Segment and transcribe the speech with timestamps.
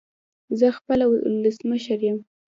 [0.59, 2.17] زه خپله ولسمشر يم